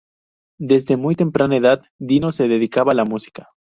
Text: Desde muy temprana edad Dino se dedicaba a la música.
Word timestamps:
Desde 0.57 0.97
muy 0.97 1.13
temprana 1.13 1.57
edad 1.57 1.83
Dino 1.99 2.31
se 2.31 2.47
dedicaba 2.47 2.93
a 2.93 2.95
la 2.95 3.05
música. 3.05 3.51